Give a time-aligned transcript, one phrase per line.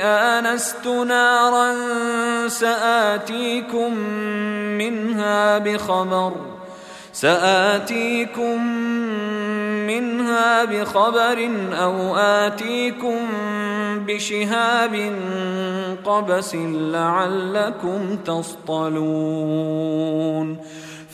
[0.00, 1.74] آنست نارا
[2.48, 3.94] سآتيكم
[4.78, 6.32] منها بخبر
[7.12, 8.66] سآتيكم
[9.86, 13.28] منها بخبر أو آتيكم
[14.06, 15.12] بشهاب
[16.04, 16.54] قبس
[16.94, 19.60] لعلكم تصطلون.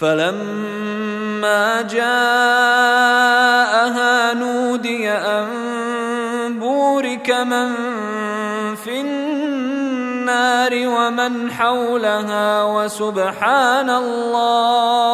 [0.00, 3.24] فلما جاءها
[4.34, 5.48] نودي أن
[6.58, 7.72] بورك من
[8.86, 15.04] في النار ومن حولها وسبحان الله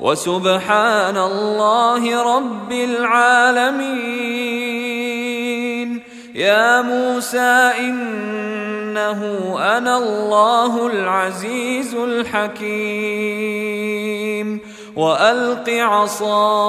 [0.00, 3.88] وسبحان الله رب العالمين.
[6.34, 9.20] يا موسى إنه
[9.58, 13.18] أنا الله العزيز الحكيم.
[14.96, 16.68] وألق عصاك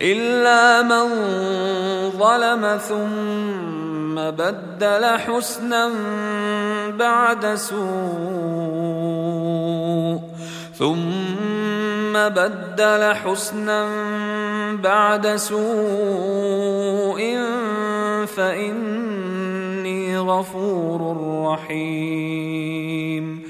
[0.00, 1.08] إلا من
[2.10, 5.90] ظلم ثم بدل حسنا
[6.98, 9.00] بعد سوء
[10.78, 13.88] ثم بدل حسنا
[14.82, 17.20] بعد سوء
[18.36, 21.16] فإني غفور
[21.52, 23.49] رحيم.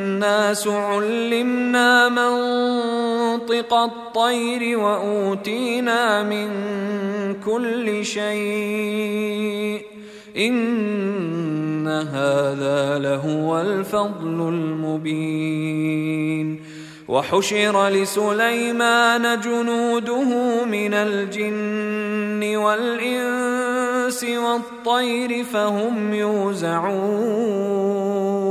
[0.67, 6.49] علمنا منطق الطير وأوتينا من
[7.45, 9.81] كل شيء.
[10.37, 15.91] إن هذا لهو الفضل المبين.
[17.07, 28.50] وحشر لسليمان جنوده من الجن والإنس والطير فهم يوزعون.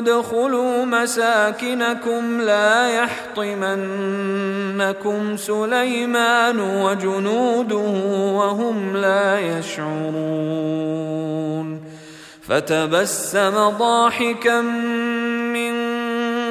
[0.00, 3.76] ادخلوا مساكنكم لا يحطمنكم
[5.36, 7.76] سليمان وجنوده
[8.36, 10.80] وهم لا يشعرون
[12.48, 15.90] فتبسم ضاحكا من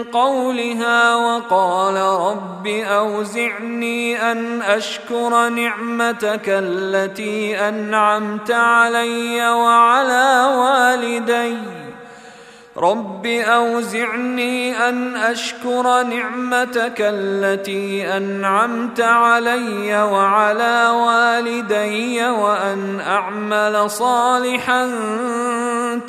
[0.04, 11.79] قولها وقال رب أوزعني أن أشكر نعمتك التي أنعمت علي وعلى والدي
[12.80, 24.90] رب أوزعني أن أشكر نعمتك التي أنعمت علي وعلى والدي وأن أعمل صالحا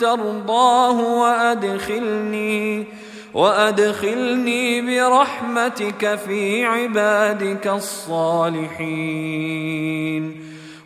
[0.00, 2.86] ترضاه وأدخلني
[3.34, 9.20] وادخلني برحمتك في عبادك الصالحين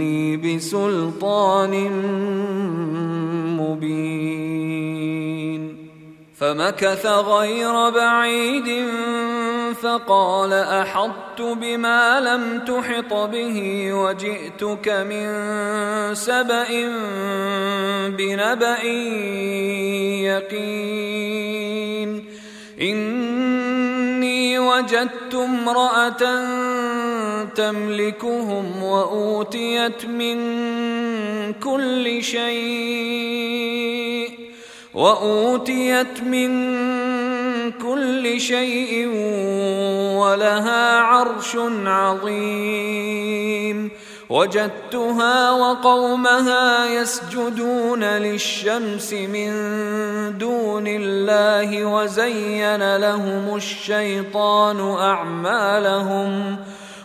[0.00, 1.74] ليأتيني بسلطان
[3.60, 5.00] مبين
[6.36, 8.88] فمكث غير بعيد
[9.82, 16.68] فقال أحطت بما لم تحط به وجئتك من سبأ
[18.08, 18.82] بنبأ
[20.24, 21.30] يقين
[22.80, 26.22] إني وجدت امرأة
[27.54, 30.38] تملكهم وأوتيت من
[31.52, 33.90] كل شيء
[34.94, 36.50] وأوتيت من
[37.70, 39.08] كل شيء
[40.16, 41.56] ولها عرش
[41.86, 43.90] عظيم.
[44.30, 49.50] وجدتها وقومها يسجدون للشمس من
[50.38, 56.56] دون الله وزين لهم الشيطان أعمالهم.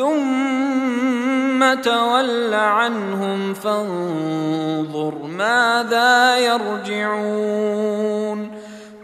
[0.00, 7.80] ثم تول عنهم فانظر ماذا يرجعون.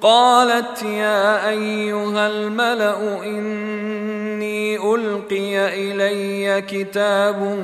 [0.00, 7.58] قالت يا أيها الملأ إني ألقي إلي كتاب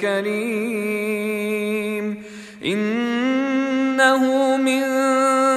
[0.00, 1.42] كريم.
[2.64, 4.82] إنه من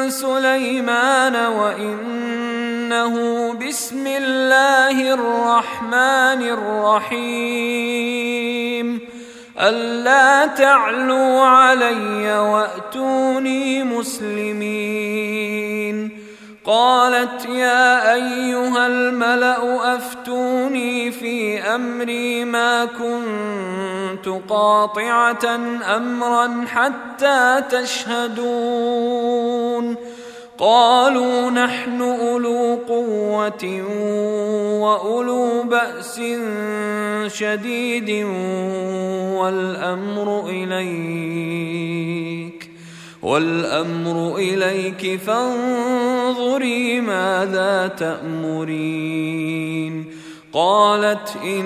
[0.09, 1.35] سليمان
[2.85, 6.41] وانه بسم الله الرحمن
[7.09, 8.99] الرحيم.
[9.59, 14.65] ألا تعلوا علي وأتوني مسلمين.
[16.65, 25.55] قالت يا أيها الملأ أفتوني في أمري ما كنت قاطعة
[25.95, 28.55] أمرا حتى تشهدون.
[30.57, 33.83] قالوا نحن أولو قوة
[34.81, 36.21] وأولو بأس
[37.27, 38.09] شديد
[39.35, 41.95] والأمر إليك
[43.23, 49.45] والأمر إليك فانظري ماذا تأمرين.
[50.55, 51.65] قالت إن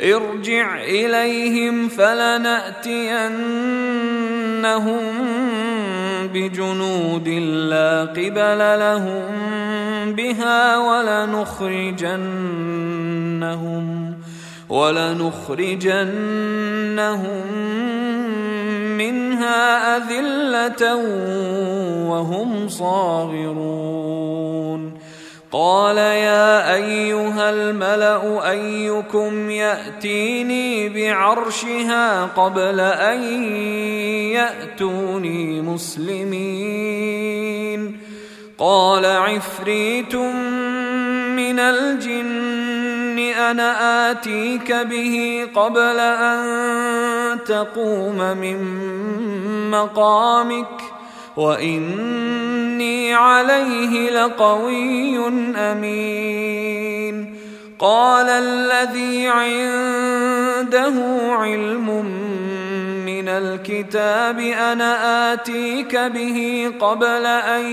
[0.00, 3.34] ارجع إليهم فلنأتينهم
[6.34, 9.24] بجنود لا قبل لهم
[10.14, 12.04] بها ولنخرجنهم
[14.68, 15.84] ولنخرجنهم
[18.98, 20.94] منها أذلة
[22.08, 24.14] وهم صاغرون
[25.54, 33.22] قال يا أيها الملأ أيكم يأتيني بعرشها قبل أن
[34.34, 37.14] يأتوني مسلمين.
[38.58, 48.58] قال عفريت من الجن أنا آتيك به قبل أن تقوم من
[49.70, 50.93] مقامك.
[51.36, 55.18] واني عليه لقوي
[55.56, 57.34] امين.
[57.78, 60.94] قال الذي عنده
[61.30, 62.04] علم
[63.06, 67.64] من الكتاب أنا اتيك به قبل ان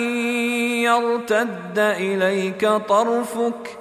[0.83, 3.80] يرتد اليك طرفك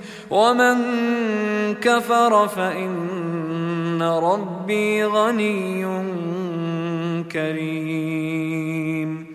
[0.31, 0.75] ومن
[1.75, 5.85] كفر فإن ربي غني
[7.31, 9.31] كريم.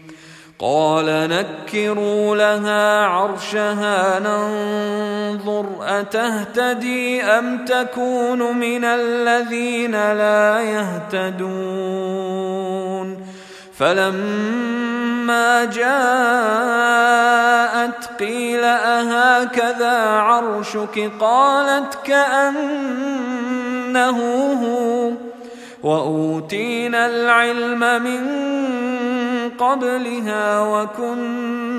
[0.58, 11.46] قال نكروا لها عرشها ننظر أتهتدي أم تكون من الذين لا يهتدون.
[13.78, 15.86] فلما جاءت
[18.18, 22.48] قيل أهكذا عرشك؟ قالت كأنه
[24.62, 25.12] هو.
[25.82, 28.26] وأوتينا العلم من
[29.58, 31.76] قبلها وكنا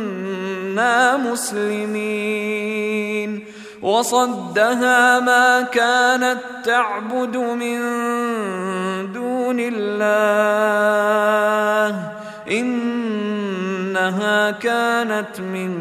[1.17, 2.47] مسلمين.
[3.87, 7.79] وصدها ما كانت تعبد من
[9.13, 10.07] دون الله.
[12.51, 15.71] إنها كانت من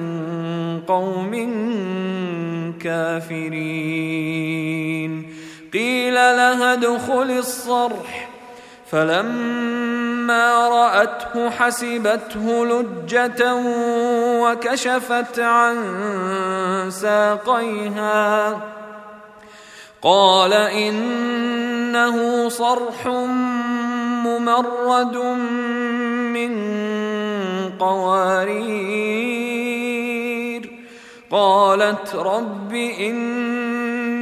[0.86, 1.32] قوم
[2.80, 3.56] كافرين.
[5.72, 8.25] قيل لها ادخل الصرح.
[8.90, 13.54] فلما رأته حسبته لجة
[14.42, 15.76] وكشفت عن
[16.90, 18.60] ساقيها.
[20.02, 23.06] قال إنه صرح
[24.26, 25.16] ممرد
[26.32, 26.52] من
[27.78, 29.26] قوارير.
[31.30, 32.74] قالت رب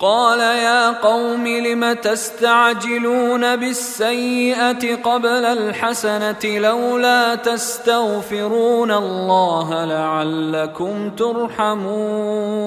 [0.00, 12.60] قال يا قوم لم تستعجلون بالسيئة قبل الحسنة لولا تستغفرون الله لعلكم ترحمون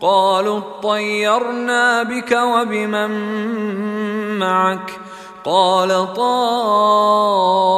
[0.00, 3.10] قالوا اطيرنا بك وبمن
[4.38, 5.00] معك
[5.44, 7.77] قال طائركم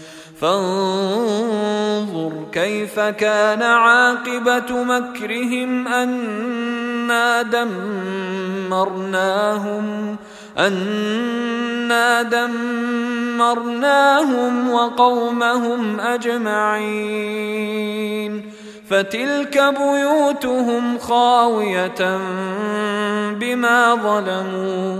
[0.41, 7.41] فانظر كيف كان عاقبة مكرهم أنا
[8.71, 10.15] دمرناهم
[10.57, 13.61] أنا دمرناهم
[14.71, 17.61] وقومهم أجمعين.
[18.89, 22.17] فتلك بيوتهم خاوية
[23.33, 24.99] بما ظلموا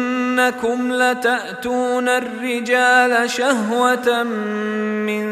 [0.39, 5.25] ائنكم لتأتون الرجال شهوة من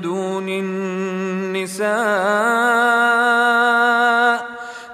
[0.00, 1.86] دون النساء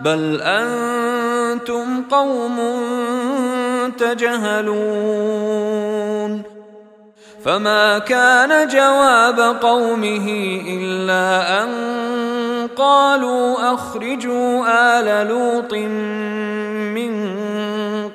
[0.00, 2.58] بل أنتم قوم
[3.98, 5.52] تجهلون
[7.44, 10.28] فما كان جواب قومه
[10.68, 11.68] إلا أن
[12.76, 14.66] قالوا أخرجوا
[15.00, 15.72] آل لوط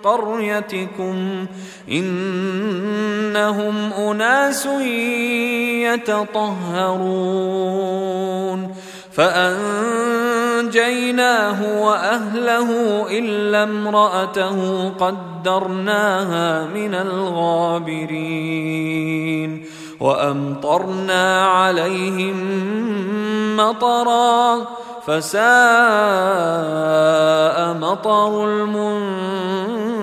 [0.08, 1.46] قريتكم
[1.92, 4.66] إنهم أناس
[5.96, 7.48] يتطهرون
[9.18, 10.80] فأنجيناه
[11.86, 12.70] وأهله
[13.20, 18.38] إلا امرأته قدرناها من الغابرين
[20.00, 22.38] وأمطرنا عليهم
[23.58, 24.68] مطرا
[25.08, 25.48] فساء
[27.74, 29.97] مطر المنذرين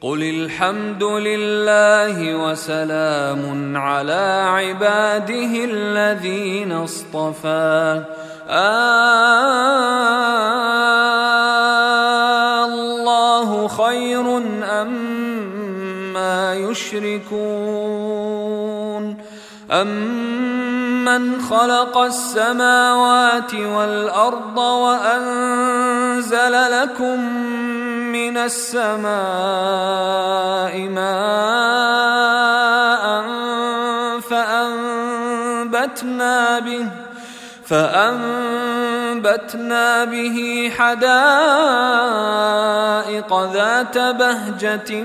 [0.00, 8.04] قل الحمد لله وسلام على عباده الذين اصطفى.
[8.48, 8.94] آه
[12.64, 15.22] الله خير أما
[16.12, 17.32] ما يشركون.
[19.72, 27.20] أمن خلق السماوات والأرض وأنزل لكم
[28.12, 29.12] من السماء
[30.88, 32.12] ماء
[35.72, 36.88] فأنبتنا به
[37.72, 38.44] فأنبتنا
[40.04, 41.12] به حدائق
[43.52, 45.04] ذات بهجة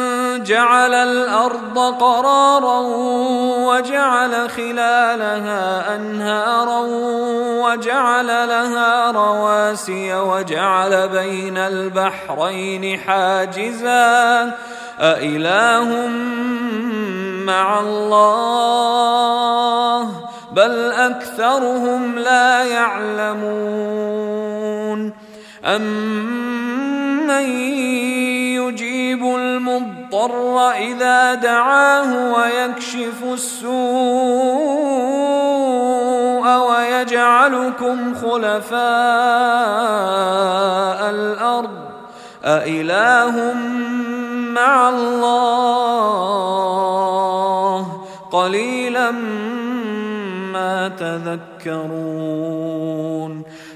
[0.51, 2.79] جعل الأرض قرارا
[3.67, 6.79] وجعل خلالها أنهارا
[7.63, 14.53] وجعل لها رواسي وجعل بين البحرين حاجزا
[14.99, 16.07] أإله
[17.45, 19.21] مع الله
[20.51, 24.01] بل أكثرهم لا يعلمون
[25.65, 27.45] أمن
[28.59, 29.90] يجيب المضطر
[30.77, 33.71] إذا دعاه ويكشف السوء
[36.57, 38.81] ويجعلكم خلفاء
[41.09, 41.69] الأرض.
[42.45, 43.53] أإله
[44.53, 45.81] مع الله.
[48.31, 49.11] قليلا
[50.51, 52.11] ما تذكرون.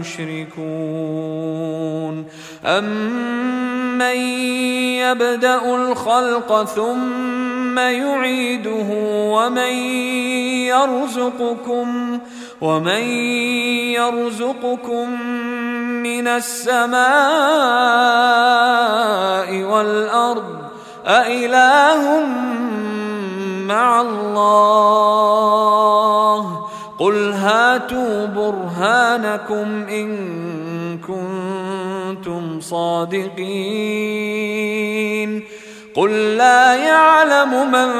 [0.00, 1.34] يشركون.
[2.64, 4.16] أمن
[5.00, 8.86] يبدأ الخلق ثم يعيده
[9.30, 9.72] ومن
[10.72, 12.18] يرزقكم
[12.60, 13.02] ومن
[13.92, 15.20] يرزقكم
[16.02, 17.04] من السماء
[19.62, 20.64] والأرض
[21.06, 22.26] أإله
[23.66, 25.44] مع الله
[27.04, 30.08] قل هاتوا برهانكم إن
[30.98, 33.34] كنتم صادقين
[35.96, 37.90] قل لا يعلم من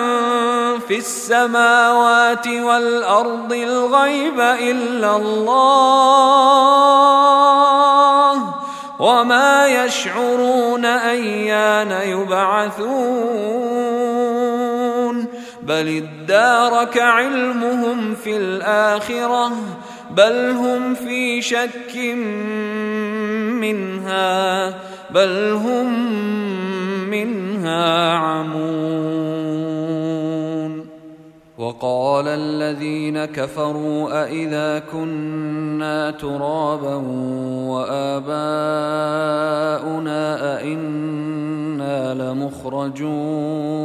[0.89, 6.55] في السماوات والارض الغيب الا الله
[8.99, 14.04] وما يشعرون ايان يبعثون
[15.67, 19.53] بل ادارك علمهم في الآخرة
[20.11, 21.97] بل هم في شك
[23.61, 24.69] منها
[25.11, 26.11] بل هم
[27.11, 29.45] منها عمون.
[31.59, 36.95] وقال الذين كفروا أإذا كنا ترابا
[37.69, 38.47] وآباؤنا
[40.59, 43.85] أئنا لمخرجون.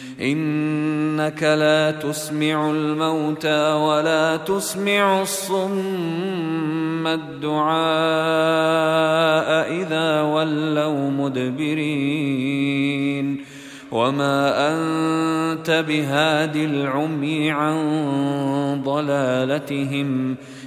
[0.21, 7.71] إنك لا تسمع الموتى ولا تسمع الصم الدعاء
[9.81, 12.81] إذا ولوا مدبرين.
[13.91, 20.35] وما أنت بهاد العمي عن ضلالتهم.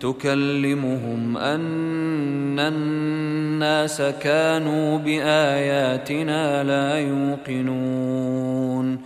[0.00, 9.00] تكلمهم أن الناس كانوا بآياتنا لا يوقنون.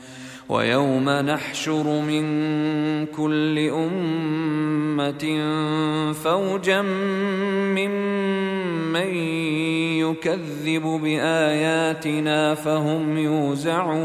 [0.48, 2.24] ويوم نحشر من
[3.06, 5.42] كل أمة
[6.12, 6.82] فوجا
[7.74, 9.14] ممن
[10.04, 14.04] يكذب بآياتنا فهم يوزعون.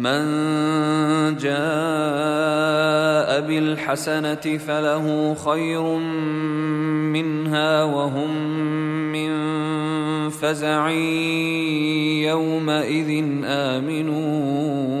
[0.00, 1.60] من جاء
[3.40, 5.82] بالحسنة فله خير
[7.12, 8.30] منها وهم
[9.12, 9.30] من
[10.30, 10.90] فزع
[12.30, 15.00] يومئذ آمنون.